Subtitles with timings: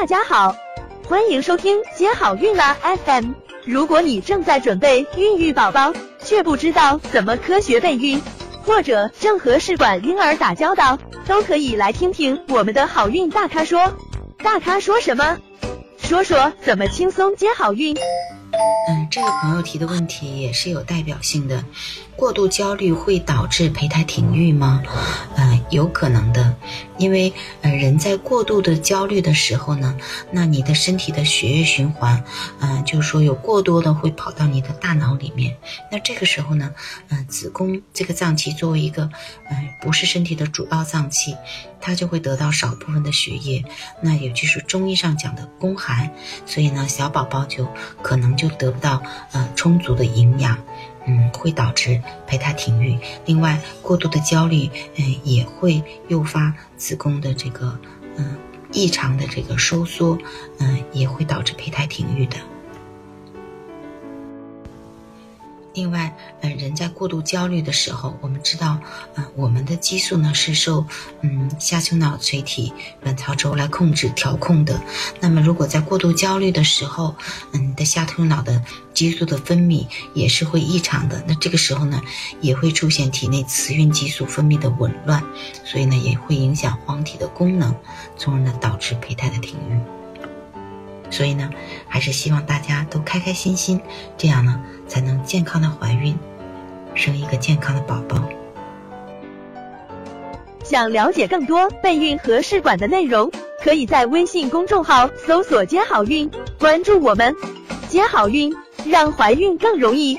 [0.00, 0.54] 大家好，
[1.08, 3.32] 欢迎收听接好运啦 FM。
[3.64, 8.22] 如果你正在准备孕育宝宝，却不知道怎么科学备孕，
[8.62, 13.92] 或者正和试管婴儿打交道，都可以来听听我们的好运大咖说。
[14.36, 15.36] 大咖说什么？
[15.98, 17.96] 说说怎么轻松接好运。
[18.88, 21.64] 嗯，这个朋友提的问题也是有代表性的。
[22.16, 24.82] 过度焦虑会导致胚胎停育吗？
[25.36, 26.56] 嗯，有可能的，
[26.96, 27.32] 因为
[27.62, 29.96] 呃，人在过度的焦虑的时候呢，
[30.32, 32.24] 那你的身体的血液循环，
[32.58, 35.56] 嗯，就是说有过多的会跑到你的大脑里面。
[35.92, 36.74] 那这个时候呢，
[37.10, 39.08] 嗯，子宫这个脏器作为一个
[39.50, 41.36] 嗯不是身体的主要脏器，
[41.88, 43.64] 它就会得到少部分的血液，
[44.02, 46.12] 那也就是中医上讲的宫寒，
[46.44, 47.66] 所以呢，小宝宝就
[48.02, 49.02] 可能就得不到
[49.32, 50.58] 呃充足的营养。
[51.06, 52.98] 嗯，会导致胚胎停育。
[53.24, 57.80] 另外，过度的焦虑，嗯，也会诱发子宫的这个，
[58.16, 58.36] 嗯，
[58.72, 60.18] 异常的这个收缩，
[60.58, 62.36] 嗯，也会导致胚胎停育的。
[65.78, 68.80] 另外，嗯，人在过度焦虑的时候，我们知道，
[69.14, 70.84] 嗯，我们的激素呢是受，
[71.20, 74.80] 嗯，下丘脑垂体卵巢轴来控制调控的。
[75.20, 77.14] 那么，如果在过度焦虑的时候，
[77.52, 78.60] 嗯，的下丘脑的
[78.92, 81.22] 激素的分泌也是会异常的。
[81.28, 82.02] 那这个时候呢，
[82.40, 85.22] 也会出现体内雌孕激素分泌的紊乱，
[85.64, 87.72] 所以呢，也会影响黄体的功能，
[88.16, 89.97] 从而呢导致胚胎的停育。
[91.18, 91.50] 所以呢，
[91.88, 93.80] 还是希望大家都开开心心，
[94.16, 96.16] 这样呢才能健康的怀孕，
[96.94, 98.22] 生一个健康的宝宝。
[100.62, 103.28] 想了解更多备孕和试管的内容，
[103.64, 107.34] 可以在微信公众号搜索“接好运”，关注我们，
[107.88, 108.54] 接好运，
[108.86, 110.16] 让怀孕更容易。